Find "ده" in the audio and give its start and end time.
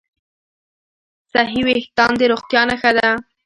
2.97-3.09